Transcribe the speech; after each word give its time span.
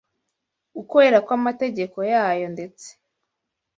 ukwera 0.81 1.17
kw’amategeko 1.25 1.97
yayo 2.13 2.47
ndetse 2.55 2.87